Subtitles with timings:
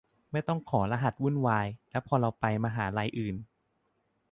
[0.31, 3.35] ไม่ต้องขอรหัสวุ่นวาย และพอเราไปมหาลัยอื่น